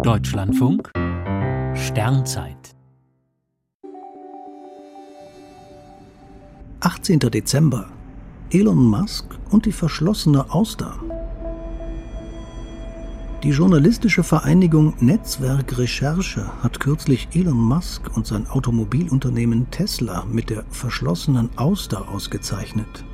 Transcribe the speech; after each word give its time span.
Deutschlandfunk 0.00 0.90
Sternzeit 1.74 2.74
18. 6.80 7.20
Dezember 7.20 7.88
Elon 8.50 8.84
Musk 8.84 9.26
und 9.50 9.66
die 9.66 9.72
verschlossene 9.72 10.50
Auster. 10.52 10.98
Die 13.42 13.50
journalistische 13.50 14.24
Vereinigung 14.24 14.94
Netzwerk 14.98 15.78
Recherche 15.78 16.50
hat 16.62 16.80
kürzlich 16.80 17.28
Elon 17.34 17.60
Musk 17.60 18.16
und 18.16 18.26
sein 18.26 18.46
Automobilunternehmen 18.48 19.70
Tesla 19.70 20.24
mit 20.24 20.50
der 20.50 20.64
verschlossenen 20.70 21.50
Auster 21.56 22.08
ausgezeichnet. 22.08 23.04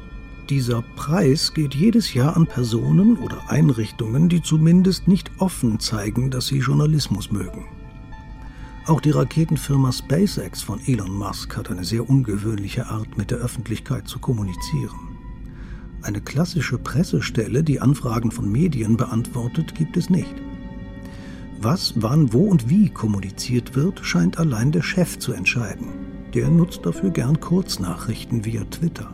Dieser 0.50 0.80
Preis 0.96 1.52
geht 1.52 1.74
jedes 1.74 2.14
Jahr 2.14 2.34
an 2.34 2.46
Personen 2.46 3.18
oder 3.18 3.50
Einrichtungen, 3.50 4.30
die 4.30 4.40
zumindest 4.40 5.06
nicht 5.06 5.30
offen 5.38 5.78
zeigen, 5.78 6.30
dass 6.30 6.46
sie 6.46 6.60
Journalismus 6.60 7.30
mögen. 7.30 7.66
Auch 8.86 9.02
die 9.02 9.10
Raketenfirma 9.10 9.92
SpaceX 9.92 10.62
von 10.62 10.80
Elon 10.86 11.12
Musk 11.12 11.54
hat 11.54 11.70
eine 11.70 11.84
sehr 11.84 12.08
ungewöhnliche 12.08 12.86
Art, 12.86 13.18
mit 13.18 13.30
der 13.30 13.38
Öffentlichkeit 13.38 14.08
zu 14.08 14.18
kommunizieren. 14.20 15.18
Eine 16.00 16.22
klassische 16.22 16.78
Pressestelle, 16.78 17.62
die 17.62 17.82
Anfragen 17.82 18.30
von 18.30 18.50
Medien 18.50 18.96
beantwortet, 18.96 19.74
gibt 19.74 19.98
es 19.98 20.08
nicht. 20.08 20.34
Was, 21.60 21.92
wann, 21.96 22.32
wo 22.32 22.46
und 22.46 22.70
wie 22.70 22.88
kommuniziert 22.88 23.76
wird, 23.76 24.00
scheint 24.02 24.38
allein 24.38 24.72
der 24.72 24.82
Chef 24.82 25.18
zu 25.18 25.32
entscheiden. 25.34 25.88
Der 26.32 26.48
nutzt 26.48 26.86
dafür 26.86 27.10
gern 27.10 27.38
Kurznachrichten 27.38 28.46
via 28.46 28.64
Twitter. 28.64 29.12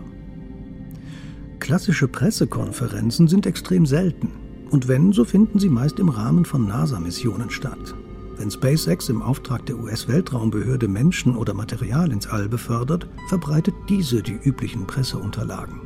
Klassische 1.65 2.09
Pressekonferenzen 2.09 3.27
sind 3.27 3.47
extrem 3.47 3.87
selten. 3.87 4.29
Und 4.71 4.87
wenn, 4.87 5.15
so 5.15 5.25
finden 5.25 5.59
sie 5.59 5.71
meist 5.71 5.99
im 5.99 6.11
Rahmen 6.11 6.45
von 6.45 6.69
NASA-Missionen 6.69 7.49
statt. 7.49 7.95
Wenn 8.37 8.51
SpaceX 8.51 9.09
im 9.09 9.23
Auftrag 9.23 9.65
der 9.65 9.79
US-Weltraumbehörde 9.79 10.89
Menschen 10.89 11.35
oder 11.35 11.55
Material 11.55 12.13
ins 12.13 12.27
All 12.27 12.51
befördert, 12.51 13.09
verbreitet 13.31 13.75
diese 13.89 14.23
die 14.23 14.39
üblichen 14.45 14.87
Presseunterlagen. 14.87 15.81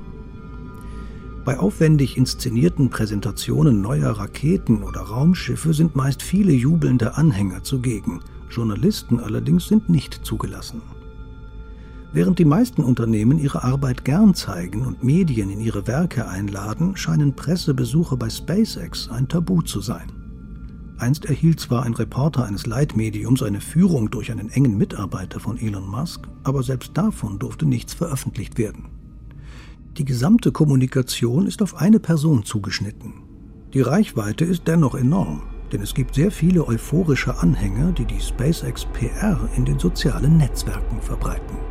Bei 1.45 1.61
aufwendig 1.61 2.17
inszenierten 2.17 2.91
Präsentationen 2.91 3.81
neuer 3.81 4.11
Raketen 4.11 4.83
oder 4.83 5.03
Raumschiffe 5.03 5.75
sind 5.75 5.95
meist 5.95 6.25
viele 6.25 6.51
jubelnde 6.51 7.17
Anhänger 7.17 7.62
zugegen. 7.62 8.19
Journalisten 8.51 9.21
allerdings 9.21 9.69
sind 9.69 9.89
nicht 9.89 10.27
zugelassen. 10.27 10.83
Während 12.12 12.39
die 12.39 12.47
meisten 12.47 12.83
Unternehmen 12.83 13.39
ihre 13.39 13.64
Arbeit 13.64 14.05
gern 14.05 14.34
zeigen 14.34 14.87
und 14.87 15.05
Medien 15.05 15.51
in 15.51 15.61
ihre 15.61 15.87
Werke 15.87 16.27
einladen, 16.27 16.97
scheinen 16.97 17.37
Pressebesuche 17.37 18.17
bei 18.17 18.31
SpaceX 18.31 19.11
ein 19.11 19.28
Tabu 19.28 19.61
zu 19.61 19.81
sein. 19.81 20.11
Einst 20.97 21.27
erhielt 21.27 21.61
zwar 21.61 21.84
ein 21.84 21.95
Reporter 21.95 22.45
eines 22.47 22.67
Leitmediums 22.67 23.42
eine 23.42 23.61
Führung 23.61 24.11
durch 24.11 24.33
einen 24.33 24.48
engen 24.48 24.78
Mitarbeiter 24.78 25.39
von 25.39 25.59
Elon 25.59 25.87
Musk, 25.87 26.27
aber 26.45 26.62
selbst 26.62 26.97
davon 26.97 27.39
durfte 27.39 27.67
nichts 27.67 27.92
veröffentlicht 27.92 28.59
werden. 28.59 28.87
Die 29.98 30.05
gesamte 30.05 30.50
Kommunikation 30.50 31.47
ist 31.47 31.61
auf 31.62 31.77
eine 31.77 32.00
Person 32.00 32.43
zugeschnitten. 32.43 33.12
Die 33.75 33.81
Reichweite 33.83 34.47
ist 34.47 34.67
dennoch 34.67 34.95
enorm, 34.95 35.43
denn 35.72 35.83
es 35.83 35.93
gibt 35.93 36.15
sehr 36.15 36.31
viele 36.31 36.67
euphorische 36.67 37.39
Anhänger, 37.39 37.93
die 37.93 38.06
die 38.06 38.20
SpaceX 38.20 38.87
PR 38.87 39.39
in 39.56 39.67
den 39.67 39.78
sozialen 39.78 40.39
Netzwerken 40.39 41.03
verbreiten. 41.03 41.68